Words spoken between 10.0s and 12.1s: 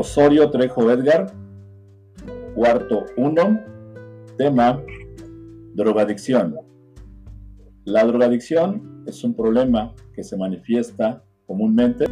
que se manifiesta comúnmente